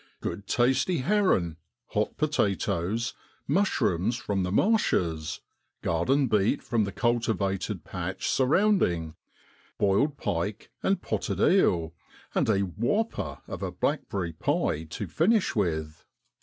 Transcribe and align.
Grood 0.19 0.47
tasty 0.47 0.97
heron, 1.05 1.57
hot 1.89 2.17
potatoes, 2.17 3.13
mushrooms 3.47 4.17
from 4.17 4.41
the 4.41 4.51
marshes, 4.51 5.41
garden 5.83 6.25
beet 6.25 6.63
from 6.63 6.85
the 6.85 6.91
cultivated 6.91 7.83
patch 7.83 8.27
surrounding, 8.27 9.13
boiled 9.77 10.17
pike 10.17 10.71
and 10.81 11.03
potted 11.03 11.39
eel, 11.39 11.93
and 12.33 12.49
a 12.49 12.61
f 12.61 12.67
whopper' 12.77 13.41
of 13.47 13.61
a 13.61 13.69
blackberry 13.69 14.33
pie 14.33 14.85
to 14.85 15.05
finish 15.05 15.55
with. 15.55 16.03